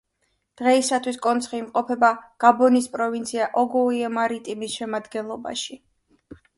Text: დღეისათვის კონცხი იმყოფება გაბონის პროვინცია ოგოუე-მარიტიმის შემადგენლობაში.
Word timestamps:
დღეისათვის 0.61 1.19
კონცხი 1.25 1.59
იმყოფება 1.65 2.11
გაბონის 2.45 2.89
პროვინცია 2.97 3.53
ოგოუე-მარიტიმის 3.67 4.83
შემადგენლობაში. 4.83 5.83